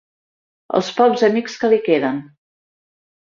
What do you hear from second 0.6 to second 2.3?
Els pocs amics que li queden.